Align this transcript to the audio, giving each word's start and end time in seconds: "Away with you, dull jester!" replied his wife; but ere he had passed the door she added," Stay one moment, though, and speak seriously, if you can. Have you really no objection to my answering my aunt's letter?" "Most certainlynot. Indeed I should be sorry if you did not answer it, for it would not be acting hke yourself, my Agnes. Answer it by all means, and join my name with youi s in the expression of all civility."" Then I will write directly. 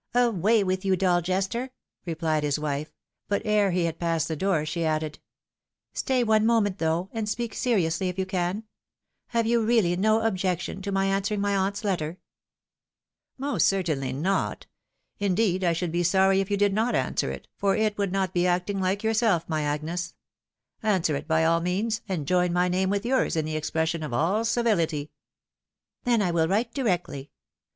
"Away 0.15 0.63
with 0.63 0.83
you, 0.83 0.95
dull 0.95 1.21
jester!" 1.21 1.69
replied 2.07 2.41
his 2.41 2.57
wife; 2.57 2.91
but 3.27 3.43
ere 3.45 3.69
he 3.69 3.83
had 3.85 3.99
passed 3.99 4.27
the 4.27 4.35
door 4.35 4.65
she 4.65 4.83
added," 4.83 5.19
Stay 5.93 6.23
one 6.23 6.43
moment, 6.43 6.79
though, 6.79 7.11
and 7.13 7.29
speak 7.29 7.53
seriously, 7.53 8.09
if 8.09 8.17
you 8.17 8.25
can. 8.25 8.63
Have 9.27 9.45
you 9.45 9.63
really 9.63 9.95
no 9.95 10.21
objection 10.21 10.81
to 10.81 10.91
my 10.91 11.05
answering 11.05 11.39
my 11.39 11.55
aunt's 11.55 11.83
letter?" 11.83 12.17
"Most 13.37 13.71
certainlynot. 13.71 14.63
Indeed 15.19 15.63
I 15.63 15.71
should 15.73 15.91
be 15.91 16.01
sorry 16.01 16.39
if 16.41 16.49
you 16.49 16.57
did 16.57 16.73
not 16.73 16.95
answer 16.95 17.29
it, 17.31 17.47
for 17.55 17.75
it 17.75 17.95
would 17.99 18.11
not 18.11 18.33
be 18.33 18.47
acting 18.47 18.79
hke 18.79 19.03
yourself, 19.03 19.47
my 19.47 19.61
Agnes. 19.61 20.15
Answer 20.81 21.15
it 21.15 21.27
by 21.27 21.45
all 21.45 21.59
means, 21.61 22.01
and 22.09 22.25
join 22.27 22.51
my 22.51 22.67
name 22.69 22.89
with 22.89 23.03
youi 23.03 23.27
s 23.27 23.35
in 23.35 23.45
the 23.45 23.55
expression 23.55 24.01
of 24.01 24.13
all 24.13 24.45
civility."" 24.45 25.11
Then 26.05 26.23
I 26.23 26.31
will 26.31 26.47
write 26.47 26.73
directly. 26.73 27.29